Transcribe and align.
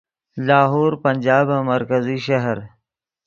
لاہور 0.45 0.91
پنجابن 1.03 1.59
مرکزی 1.71 2.17
شہر 2.25 2.57